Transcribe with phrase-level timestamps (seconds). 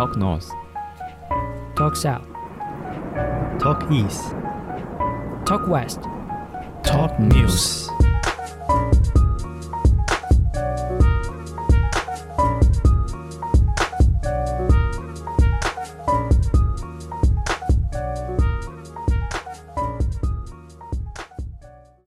[0.00, 0.48] Talk North,
[1.76, 2.24] Talk South,
[3.58, 4.34] Talk East,
[5.44, 6.00] Talk West。
[6.82, 7.86] Talk News。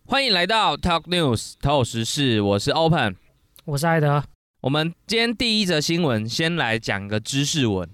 [0.07, 3.17] 欢迎来到 Talk News 透时事，我是 Open。
[3.65, 4.23] 我是艾德，
[4.63, 7.85] 我们今天第一则新闻，先来讲个知识文，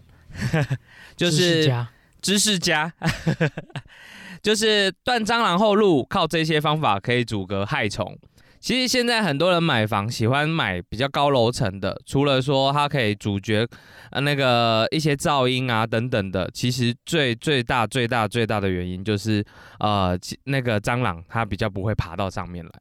[1.18, 1.90] 就知识是家
[2.22, 2.94] 知识家，
[4.44, 8.16] 就是断蟑螂后路，靠这些方法可以阻隔害虫。
[8.60, 13.68] 其实现在很多人买房喜欢买比较高楼层的，除了说它可以阻绝
[14.12, 19.44] 呃那个一些噪音啊等等的，其实最最大最大最大的原因就是
[19.80, 22.72] 呃其那个蟑螂它比较不会爬到上面来。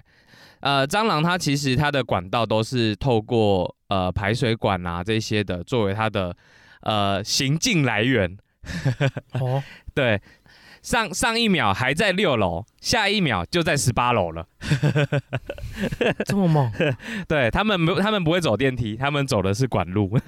[0.61, 6.35] 呃，蟑螂它其实它的管道都是透过呃排水管啊这些的作为它的
[6.81, 8.37] 呃行进来源。
[9.33, 9.63] 哦，
[9.95, 10.21] 对，
[10.83, 14.47] 上上一秒还在六楼，下一秒就在十八楼了。
[16.27, 16.71] 这么猛，
[17.27, 20.19] 对他们不，他们不会走电梯，他们走的是管路。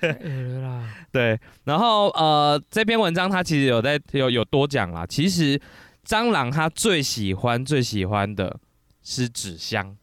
[1.10, 5.04] 对，然后呃，这篇文章它其实有在有有多讲啦。
[5.04, 5.60] 其实
[6.06, 8.60] 蟑螂它最喜欢最喜欢的
[9.02, 9.96] 是纸箱，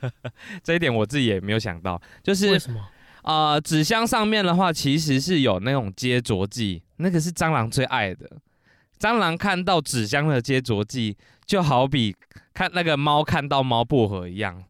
[0.62, 2.88] 这一点我自己也没有想到，就是为什么？
[3.22, 8.30] 呃，纸箱上面的话其实是有那种接着剂，那个是蟑螂最爱的。
[8.98, 12.16] 蟑螂看到纸箱的接着剂，就好比
[12.54, 14.64] 看那个猫看到猫薄荷一样，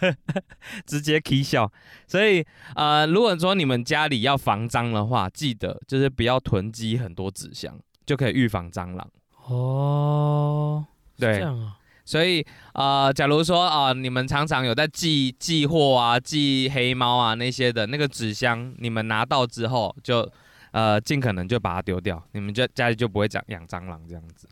[0.84, 1.70] 直接 k 笑。
[2.06, 9.10] 所以呃，如果说你们家里要防蟑的话，记得就是不要囤积很多纸箱，就可以预防蟑螂。
[9.46, 10.84] 哦，
[11.16, 20.26] 对这样啊，所以呃，假如说啊、你们常常有在寄寄货啊、寄黑猫啊那些的那个纸箱，你们拿到之后就
[20.70, 24.48] 呃尽可能就把它丢掉，你们就家里就不会讲养蟑螂这样子。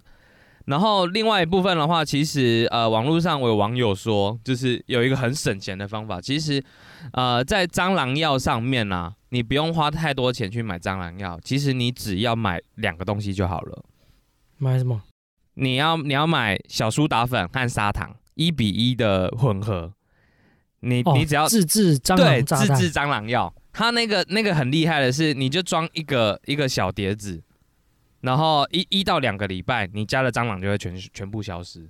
[0.67, 6.61] 然后另外一部分的话，其实呃网络上我有网友说，就是有一个很省钱的方法，其实
[7.13, 13.85] 呃在蟑螂药上面啊，你不用花太多钱去买蟑螂药，其实你只要买两个东西就好了。
[14.57, 15.03] 买什么？
[15.55, 19.93] 你要你要买小苏打粉和砂糖一比一的混合，
[20.81, 27.43] 你、哦，你只要自制蟑对自制蟑螂药，它那个那个很厉害的是，你就装一个一个小碟子，
[28.23, 31.89] 然后一一到两个礼拜，你家的蟑螂就会全全部消失。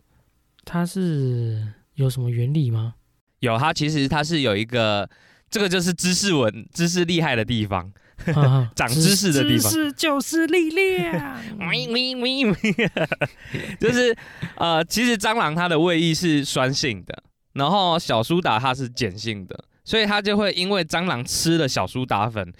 [0.64, 2.94] 它是有什么原理吗？
[3.40, 5.08] 有它其实它是有一个，
[5.50, 7.92] 这个就是知识文知识厉害的地方，
[8.34, 11.36] 啊 长知识的地方知识就是力量。
[13.78, 14.16] 就是
[14.56, 22.52] 呃，其实蟑螂它的胃液是酸性的，然后小苏打它是碱性的，所以它就会因为蟑螂吃了小苏打粉，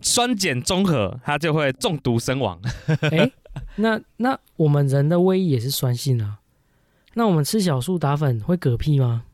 [0.00, 2.60] 酸碱中和，它就会中毒身亡。
[3.10, 3.30] 哎，
[3.76, 6.38] 那那我们人的胃液也是酸性啊，
[7.14, 9.24] 那我们吃小苏打粉会嗝屁吗？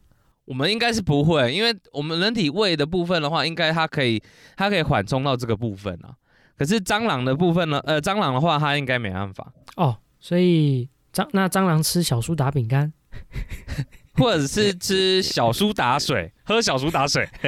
[0.48, 4.20] 我们应该是不会，因为我们人体胃的部分的话，应该它可以
[4.56, 6.16] 它可以缓冲到这个部分啊。
[6.56, 7.78] 可是蟑螂的部分呢？
[7.84, 12.92] 呃，蟑螂的话，它应该没办法，哦，所以蟑那蟑螂吃小苏打饼干，
[14.18, 17.26] 或者是吃小苏打水， 喝小苏打水。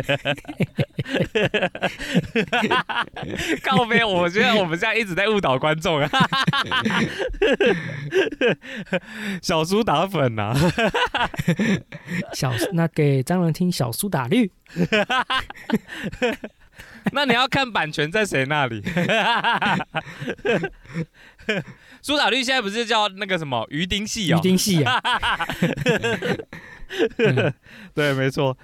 [3.62, 6.10] 告别，我觉得我们现在一直在误导观众啊。
[9.42, 10.54] 小苏打粉啊，
[12.32, 14.50] 小那给蟑螂听小苏打绿，
[17.12, 18.82] 那你要看版权在谁那里。
[22.03, 24.41] 苏打绿现在不是叫那个什么鱼丁系鱼哦？
[24.43, 25.01] 丁系啊，
[27.19, 27.53] 嗯
[27.95, 28.56] 对，没错，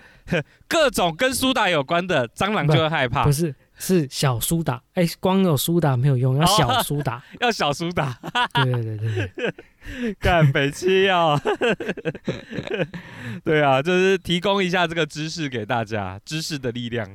[0.67, 3.25] 各种跟苏打有关的蟑螂就会害怕。
[3.25, 8.19] 不，是是小苏打，哎，光有苏打没有用，要小苏打， 要小苏打，
[8.65, 11.41] 对对对干北七啊！
[13.45, 17.09] 对啊，就是提供一下这个知识给大家，知识的力量。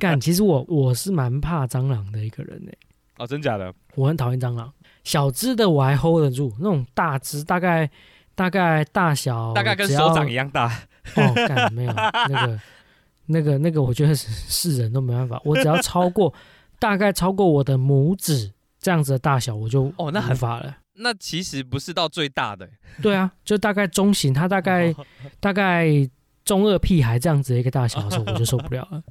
[0.00, 2.72] 干，其实我我是蛮怕蟑螂的一个人呢，
[3.16, 3.72] 哦，真假的？
[3.94, 4.70] 我很讨厌蟑螂，
[5.04, 7.90] 小只的我还 hold 得住，那种大只大概
[8.34, 10.66] 大概大小大概跟手掌一样大。
[11.16, 12.60] 哦，干没有那个
[13.26, 15.40] 那个那个， 我觉得是是人都没办法。
[15.44, 16.32] 我只要超过
[16.78, 20.76] 大概超过我的拇指这样子的大小，我就哦那很无法了。
[20.94, 22.68] 那其实不是到最大的、
[23.00, 24.94] 对啊，就大概中型，它大概、
[25.40, 25.86] 大概
[26.44, 29.02] 中二屁孩这样子的一个大小的时候，我就受不了了。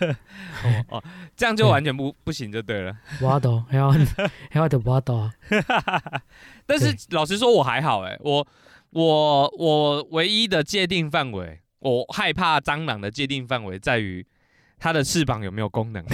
[0.64, 1.04] 哦哦，
[1.36, 2.96] 这样就完全不不行就对了。
[3.20, 5.32] 我懂，还要还要的我懂啊。
[6.66, 8.46] 但是老实说，我还好哎，我
[8.90, 14.26] 我我唯一的界定范围，我害怕蟑螂的界定范围在于
[14.78, 16.04] 它的翅膀有没有功能。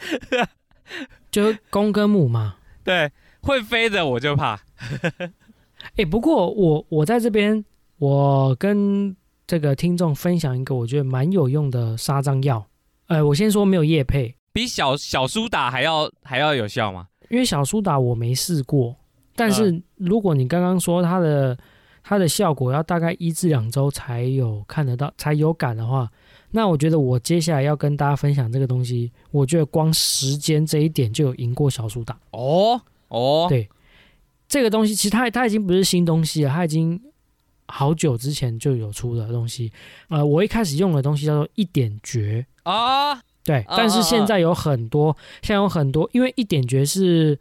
[1.30, 2.56] 就公跟母嘛。
[2.82, 3.12] 对，
[3.42, 4.58] 会飞的我就怕。
[5.96, 7.64] 哎，不过我我在这边，
[7.98, 9.14] 我跟
[9.46, 12.64] 这个听众分享一个我觉得蛮有用的杀蟑药。
[13.06, 17.08] 呃，我先说没有叶配，比小小苏打还要还要有效吗？
[17.30, 18.94] 因为小苏打我没试过，
[19.34, 21.58] 但是如果你刚刚说它的
[22.02, 26.10] 它的效果要大概一至两周才有看得到才有感的话，
[26.50, 32.18] 那我觉得我接下来要跟大家分享这个东西，我觉得光时间这一点就有赢过小苏打。
[32.30, 33.68] 哦哦，对
[34.46, 37.00] 这个东西，其实它它已经不是新东西了，它已经
[37.68, 39.70] 好久之前就有出的东西。
[40.08, 47.38] 呃，我一开始用的东西叫做一点绝，啊，对，啊但是现在有很多，现在有很多，因为一点绝是，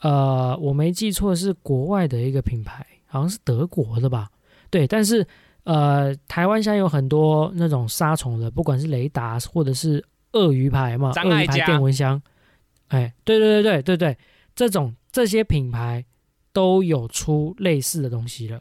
[0.00, 4.28] 呃，我没记错是国外的一个品牌，好像是德国的吧？
[4.70, 5.26] 对，但是
[5.64, 12.20] 呃，台湾现在有很多那种杀虫的，不管是雷达或者是鳄鱼牌嘛，鳄鱼牌电蚊香，
[12.88, 14.18] 哎，对对对对对对，
[14.54, 16.04] 这种这些品牌
[16.52, 18.60] 都有出类似的东西了。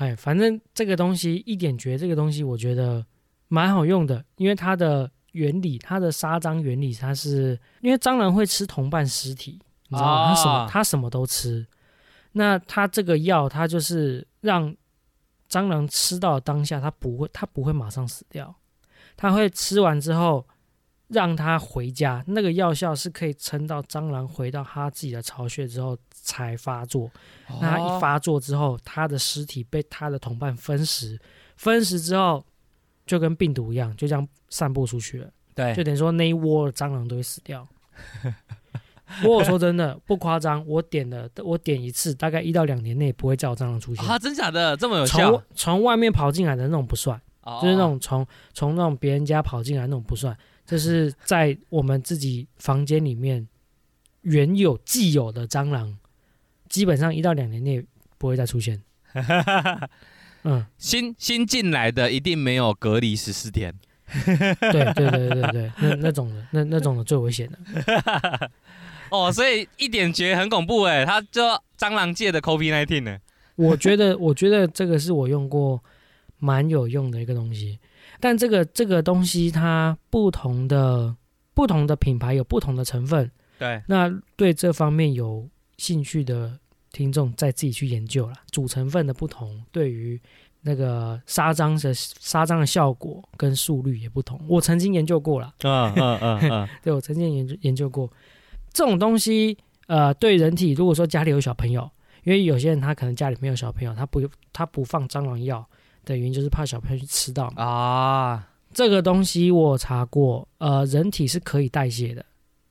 [0.00, 3.04] 哎，反正这个东西一点绝这个东西，我觉得
[3.48, 10.28] 蛮好用的，因为它的原理，它的杀蟑原理，它是因为蟑螂会吃同伴尸体，你知道吗？
[10.30, 11.66] 它什么啊它什么都吃。
[12.32, 14.74] 那它这个药，它就是让
[15.50, 18.54] 蟑螂吃到当下，它不会，它不会马上死掉，
[19.18, 20.46] 它会吃完之后
[21.08, 22.24] 让它回家。
[22.26, 27.10] 那个药效是可以撑到蟑螂回到它自己的巢穴之后才发作。
[27.60, 31.18] 那一发作之后，他的尸体被他的同伴分食，
[31.56, 32.44] 分食之后
[33.06, 35.30] 就跟病毒一样，就这样散布出去了。
[35.54, 37.66] 对就等于说那一窝的蟑螂都会死掉。
[39.20, 44.06] 不过我说真的不夸张，我点了我点一次，大概一到两年内不会再有蟑螂出现。
[44.06, 45.42] 啊，真假的这么有效从？
[45.56, 48.24] 从外面跑进来的那种不算，哦就是那种从
[48.54, 50.34] 从那种别人家跑进来那种不算，
[50.64, 53.46] 就是在我们自己房间里面
[54.20, 55.98] 原有既有的蟑螂，
[56.70, 57.84] 基本上一到两年内
[58.16, 58.80] 不会再出现。
[60.44, 63.74] 嗯，新新进来的一定没有隔离十四天。
[64.14, 68.50] 对对对对对，那那种的那那种的最危险的。
[69.10, 71.42] 哦，所以一点绝很恐怖哎，它就
[71.76, 73.18] 蟑螂界的 COVID 1 9呢。
[73.56, 75.84] 我觉得，我觉得这个是我用过
[76.38, 77.78] 蛮有用的一个东西。
[78.18, 81.14] 但这个这个东西它不同的
[81.54, 85.48] 不同的品牌有不同的成分，对，那对这方面有
[85.80, 86.58] 兴趣的
[86.92, 88.34] 听众再自己去研究了。
[88.50, 90.20] 主成分的不同，对于
[90.60, 94.38] 那个杀蟑的杀蟑的效果跟速率也不同。
[94.46, 98.10] 我曾经研究过了，嗯嗯嗯嗯， 对我曾经研究研究过
[98.72, 99.56] 这种东西。
[99.86, 101.90] 呃，对人体，如果说家里有小朋友，
[102.22, 104.22] 因为有些人他可能家里没有小朋友，他不
[104.52, 105.68] 他不放蟑螂药
[106.04, 107.52] 的原因就是怕小朋友去吃到。
[107.56, 112.24] 啊，这个东西我查过，呃，人体是可以代谢的，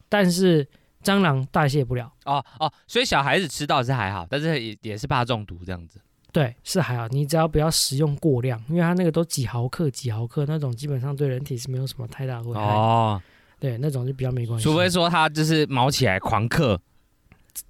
[0.07, 0.65] 但是
[1.03, 2.11] 蟑螂代谢不了。
[2.25, 5.99] 哦哦，所以小孩子吃到是还好，但是也也是怕中毒这样子。
[6.31, 12.61] 对，是还好，你只要不要食用过量，因为它那个都几毫克、几毫克那种，基本上对人体是没有什么太大的危害。
[12.61, 13.21] 哦，
[13.59, 14.63] 对，那种就比较没关系。
[14.63, 16.79] 除非说它就是毛起来狂嗑。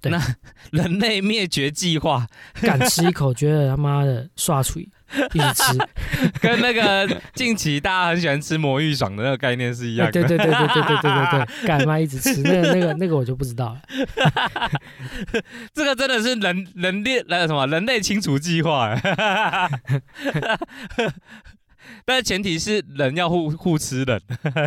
[0.02, 0.20] 那
[0.70, 2.24] 人类灭绝计划
[2.60, 4.86] 敢吃一口，觉得他妈的刷嘴，
[5.34, 5.78] 一直吃。
[6.40, 10.12] 跟那个近期大家很喜欢吃魔芋爽的那个概念是一样的。
[10.12, 12.42] 对对对对对对对对对， 干嘛一直吃？
[12.42, 13.80] 那个那个那个我就不知道了。
[15.74, 19.70] 这个真的是人人类那什么人类清除计划，哎
[22.04, 24.20] 但是前提是人要互互吃人，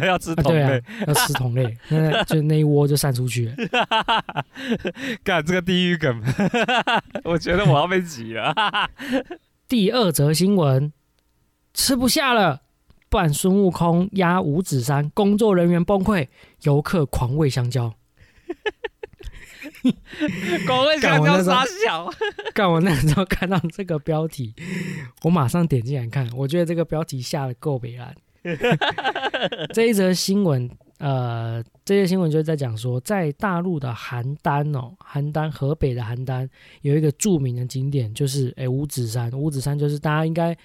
[0.03, 3.55] 要吃同类。，要吃同类，那就那一窝就散出去了。
[5.23, 6.21] 干这个地狱梗，
[7.23, 8.53] 我觉得我要被挤了。
[9.73, 10.93] 第二则新闻，
[11.73, 12.61] 吃不下了，
[13.09, 16.27] 扮孙悟空压五指山，工作人员崩溃，
[16.61, 17.91] 游客狂喂香蕉。
[20.67, 22.07] 狗味香蕉傻小，
[22.53, 24.53] 干我那时候看到这个标题，
[25.23, 28.15] 我马上点进来看，我觉得这个标题下的够北蓝。
[29.73, 30.69] 这一则新闻，
[31.00, 36.47] 呃，这些新闻就是在讲说，在大陆的邯郸哦，邯郸河北的邯郸
[36.81, 39.31] 有一个著名的景点，就是诶五指山。
[39.31, 40.55] 五指山就是大家应该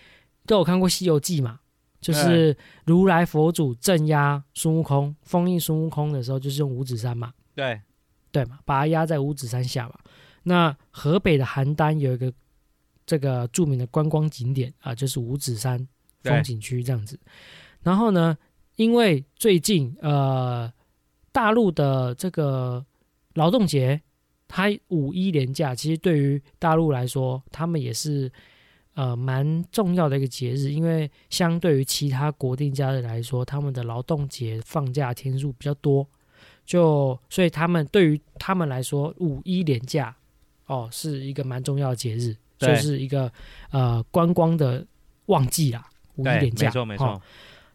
[0.46, 1.58] 都有看过《西游记》嘛，
[2.00, 7.32] 就是如来佛祖镇压孙悟空、封印孙悟空的时候，就是用五指山嘛。
[7.54, 7.80] 对，
[8.30, 9.94] 对嘛，把它压在五指山下嘛。
[10.44, 12.32] 那河北的邯郸有一个
[13.04, 15.78] 这个著名的观光景点啊，就是五指山
[16.22, 17.18] 对风景区这样子。
[17.82, 18.36] 然后呢，
[18.78, 20.72] 因为最近呃
[21.32, 22.84] 大陆的这个
[23.34, 24.00] 劳动节，
[24.46, 28.30] 它五一连假，其实对于大陆来说，他们也是
[28.94, 36.06] 呃蛮重要的一个节日，因为相对于其他国定假日来说，他们的劳动节放假天数比较多，
[36.64, 40.14] 就所以他们对于他们来说，五一连假
[40.66, 43.32] 哦是一个蛮重要的节日，就是一个
[43.72, 44.86] 呃观光的
[45.26, 45.84] 旺季啦。
[46.14, 47.22] 五一对，连假，没错没哦错，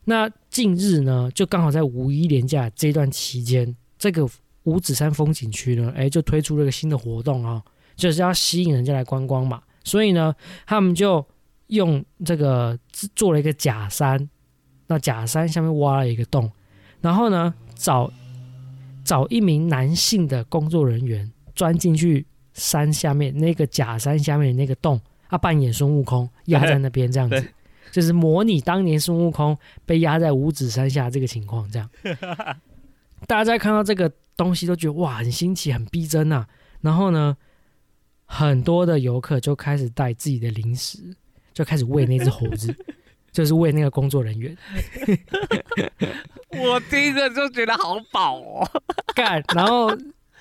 [0.05, 4.27] 那近日呢，就刚好在五一连假这段期间，这个
[4.63, 7.63] 五指山风景区呢，哎，就推出了一个新的活动啊、
[7.95, 9.61] 就是要吸引人家来观光嘛。
[9.83, 10.33] 所以呢，
[10.65, 11.25] 他们就
[11.67, 12.77] 用这个
[13.15, 14.29] 做了一个假山，
[14.87, 16.51] 那假山下面挖了一个洞，
[17.01, 18.11] 然后呢，找
[19.03, 27.41] 找一名男性的工作人员钻进去山下面那个假山下面的那个洞，他扮演孙悟空压在那边这样子。
[27.91, 31.89] 就是模拟当年孙悟空被压在五指山下这个情况，这样。
[33.27, 36.47] 大家看到这个东西都觉得哇，很新奇，很逼真啊。
[36.81, 37.37] 然后呢，
[38.25, 41.15] 很多的游客就开始带自己的零食，
[41.53, 42.75] 就开始喂那只猴子，
[43.31, 44.57] 就是喂那个工作人员
[46.51, 48.67] 我听着就觉得好饱哦。
[49.15, 49.43] 干。
[49.55, 49.95] 然后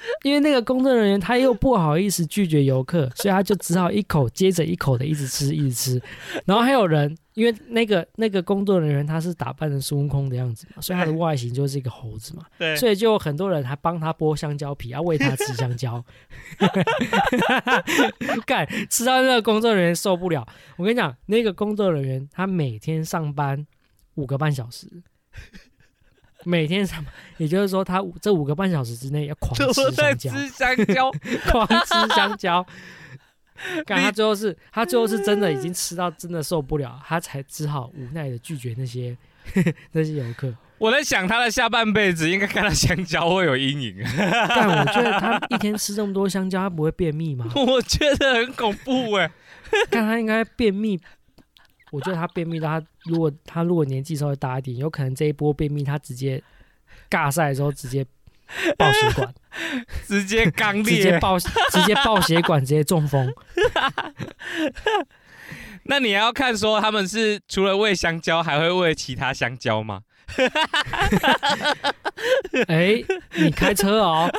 [0.24, 6.02] 因为那个工作人员他又不好意思拒绝游客， 所以他就只好一口接着一口的一直吃，一直吃。
[6.44, 12.44] 然后还有人，因为那个那个工作人员他是打扮成孙悟空的样子嘛，所以他的外形就是一个猴子嘛。
[12.58, 16.04] 对，所以就有很多人还帮他剥香蕉皮，要喂他吃香蕉。
[18.46, 20.46] 干吃到那个工作人员受不了。
[20.76, 23.66] 我跟你讲，那个工作人员他每天上班
[24.14, 24.86] 五个半小时，
[26.46, 31.10] 每天上班，也就是说他五这五个半小时之内要狂吃香蕉，吃香蕉，
[31.50, 32.66] 狂吃香蕉。
[33.86, 39.16] 看他最后是，他最后是真的已经吃到真的受不了，他才只好无奈的拒绝那些
[39.92, 40.52] 那些游客。
[40.78, 43.96] 我在想他的下半辈子应该看到香蕉会有阴影，
[44.48, 47.46] 但我觉得他一天吃这么多香蕉，他不会便秘吗？
[47.54, 49.30] 我觉得很恐怖哎。
[49.90, 51.00] 看他应该便秘，
[51.92, 56.42] 我觉得他便秘到他如果他如果年纪稍微大一点，有可能这一波便秘他直接
[57.10, 58.02] 尬赛的时候直接
[58.78, 59.34] 爆血管，
[60.08, 60.96] 直接刚裂。
[60.96, 63.30] 直接爆 直接爆血管，直接中风。
[65.84, 70.00] 那你还要看说他们是除了喂香蕉，还会喂其他香蕉吗？
[72.68, 73.02] 哎，
[73.34, 74.30] 你开车哦，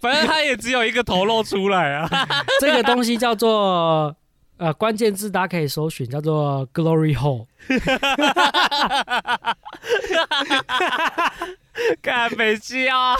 [0.00, 2.08] 反正他也只有一个头露出来啊。
[2.60, 4.14] 这个东西叫做
[4.56, 7.46] 呃关键字，大家可以搜寻，叫做 Glory Hole。
[12.00, 13.16] 干北西啊！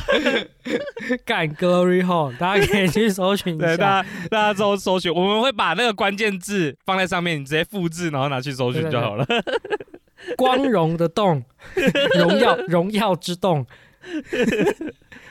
[1.25, 3.77] 干 Glory Hole，大家可以去搜寻一对，下。
[3.77, 9.27] 大家大家都搜寻，我们会把那个关键字放在上面，你直接复制，然后拿去搜寻就好了。
[10.37, 11.45] 光荣的洞，
[12.17, 13.67] 荣耀荣耀之洞。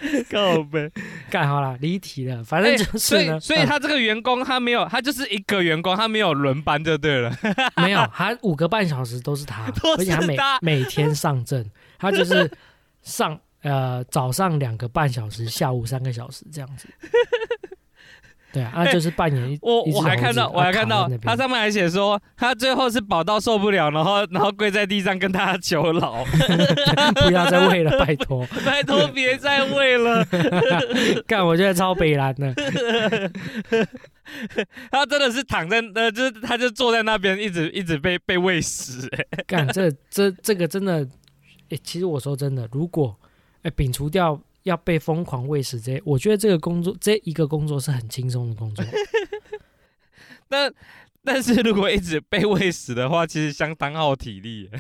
[0.30, 0.92] 靠呗，
[1.30, 7.36] 干好了，离题了，反正就是所以他这个员工他没有，他就是一个员工，他没有轮班就对了。
[7.82, 9.66] 没有，他五个半小时都是他，
[9.98, 11.66] 而且他每每天上阵，
[11.98, 12.50] 他就是
[13.02, 16.88] 上呃早上两个半小时，下午三个小时这样子。
[18.54, 26.24] 对啊，那就是扮演一我我还看到，我还看到他上面还写说，他最后是饱到受不了，然后然后跪在地上跟大家求饶，
[27.26, 28.46] 不要再喂了，拜托。
[28.64, 30.24] 拜托别再喂了。
[31.26, 32.54] 干，我觉得超北蓝的。
[34.92, 41.06] 他真的是躺在呃，就是他就坐在那边，一直一直被被喂食、哎，干，这这这个真的，
[41.70, 43.18] 哎、其实我说真的，如果
[43.64, 48.84] 哎、摒除掉要被疯狂喂食这些，我觉得这个工作这一个工作是很轻松的工作。
[50.50, 50.74] 但
[51.24, 54.70] 但是如果一直被喂食的话，其实相当耗体力、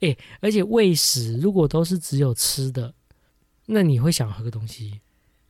[0.00, 2.94] 哎而且喂食如果都是只有吃的，
[3.66, 5.00] 那你会想喝东西。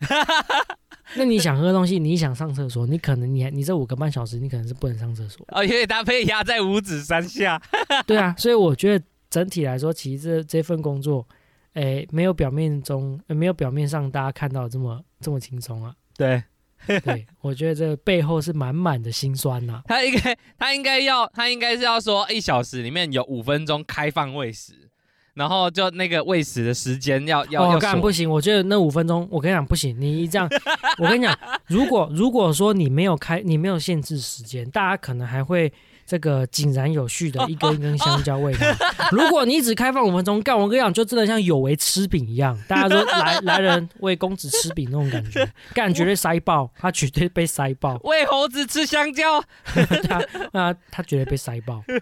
[1.16, 5.46] 那你想喝东西，你想上厕所，你可能你还你这五个半小时，你可能是不能上厕所。
[5.50, 7.60] 哦，因为他被压在五指山下，
[8.06, 11.26] 对啊，所以我觉得整体来说，其实这这份工作，
[11.74, 15.94] 诶，没有表面中、呃没有表面上大家看到这么这么轻松啊。
[16.16, 16.42] 对
[17.04, 24.90] 对，我觉得这背后是满满的辛酸呐、他应该他应该要他应该是要说一小时里面有五分钟开放喂食，
[25.32, 30.46] 然后就那个喂食的时间要要哦，要锁干不行，我觉得那五分钟，我跟你讲不行，你这样，
[31.00, 31.36] 我跟你讲，
[31.68, 35.72] 如果如果说你没有开，你没有限制时间，大家可能还会
[36.06, 38.74] 这个井然有序的一根一根香蕉喂它。
[39.10, 49.42] 如果你只开放五分钟，干我跟你讲，就真的像有为吃饼一样，大家说来来人喂公子吃饼那种感觉，干绝对塞爆，他绝对被塞爆，喂猴子吃香蕉，
[50.08, 51.82] 他啊他绝对被塞爆。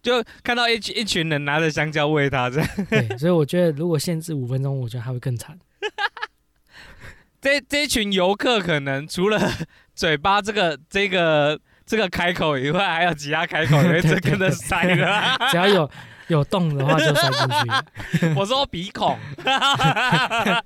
[0.00, 2.68] 就看到一群一群人拿着香蕉喂他这样。
[2.88, 5.58] 对，所以我觉得如果限制五分钟，我觉得还会更惨。
[7.40, 9.40] 这这群游客可能除了
[9.94, 15.22] 嘴巴这个这个这个开口以外，还有其他开口也会这跟着塞的。
[15.50, 15.90] 只要有
[16.28, 17.40] 有洞的话就塞进
[18.20, 18.34] 去。
[18.36, 20.62] 我说鼻孔，哎、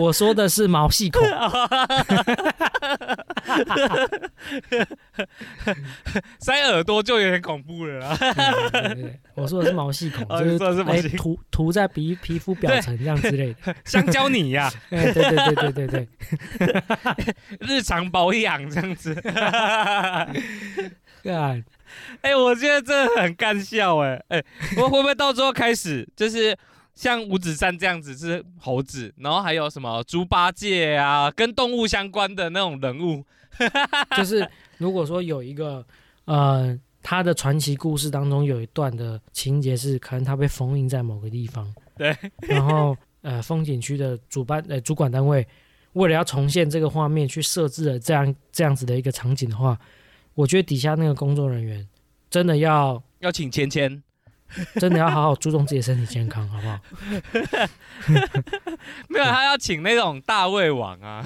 [0.00, 1.22] 我说的是毛细孔，
[6.38, 8.18] 塞耳朵就有点恐怖了啦。
[9.34, 13.74] 我说的是毛细孔，就是说是毛细涂涂在皮皮肤表层这样之类的。
[13.84, 16.08] 香蕉你呀、对对对对对对，
[17.60, 19.14] 日常保养这样子。
[21.22, 21.64] 干
[22.22, 24.42] 哎、我觉得这很干笑哎、哎、
[24.76, 26.56] 我会不会到最后开始就是
[26.94, 33.24] 像五指山这样子是猴子，然后还有什么猪八戒啊，跟动物相关的那种人物？
[34.16, 35.84] 就是如果说有一个
[36.24, 42.16] 呃，他的传奇故事当中有一段的情节是，可能他被封印在某个地方，对，
[42.48, 45.46] 然后呃，风景区的主办呃主管单位
[45.92, 49.78] 为了要重现这个画面，去设置了这样这样子的一个场景的话，
[50.34, 51.86] 我觉得底下那个工作人员
[52.30, 54.02] 真的要要请芊芊，
[54.80, 56.78] 真的要好好注重自己的身体健康，好不好？
[59.08, 61.24] 没有他要请那种大胃王啊，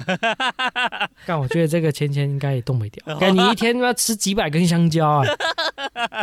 [1.25, 3.17] 但我觉得这个芊芊应该也动没掉。
[3.17, 5.25] 干你一天要吃几百根香蕉啊？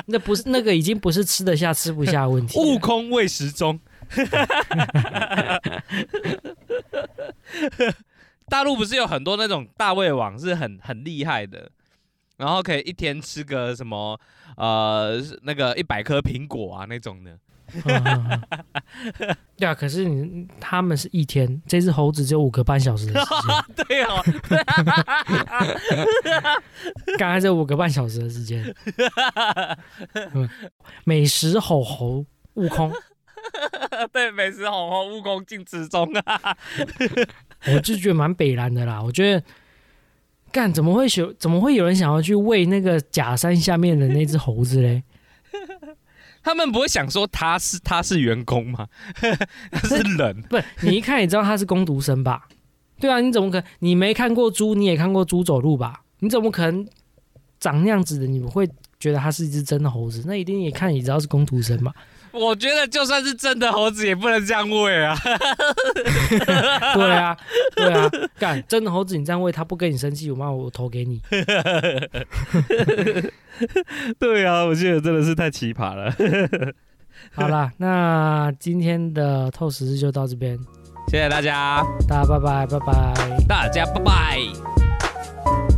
[0.07, 2.59] 那不是那个已经不是吃得下吃不下的问题。
[2.59, 3.79] 悟空喂食中。
[8.49, 11.71] 大陆不是有很多那种大胃王是很很厉害的，
[12.37, 14.19] 然后可以一天吃个什么
[14.57, 17.39] 呃那个一百颗苹果啊那种的。
[19.57, 24.23] 对啊，可是你他们是一天，这只猴子只有五个半小时的时间， 对哦，
[27.19, 28.63] 刚才这五个半小时的时间，
[30.35, 30.49] 嗯
[31.05, 32.93] 美食吼猴悟空，
[34.13, 36.57] 对，美食吼猴，悟空进池中啊。
[37.73, 39.03] 我就觉得蛮北蓝的啦。
[39.03, 39.43] 我觉得
[40.55, 45.03] 干怎么会有怎么会有人想要去喂那个假山下面的那只猴子嘞？
[46.45, 48.87] 他们不会想说他是他是员工吗？
[49.73, 52.47] 他是人，不是，你一看也知道他是工读生吧？
[53.01, 56.05] 对啊，你怎么可你没看过猪，你也看过猪走路吧？
[56.21, 56.87] 你怎么可能
[57.59, 58.27] 长那样子的？
[58.29, 58.65] 你会
[59.01, 60.23] 觉得它是一只真的猴子？
[60.25, 61.93] 那一定也看也知道是工读生吧？
[62.35, 65.17] 我觉得就算是真的猴子也不能这样喂啊。
[66.95, 67.37] 对啊，
[67.77, 71.21] 对啊，干真的猴子你这样喂它不跟你生气，我妈我投给你。
[74.19, 76.13] 对啊，我觉得真的是太奇葩了。
[77.35, 80.59] 好啦，那今天的透视就到这边，
[81.09, 83.39] 谢谢大家，大家拜拜拜拜。
[83.49, 85.74] 大家拜拜。